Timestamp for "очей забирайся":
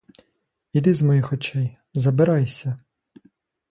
1.33-2.79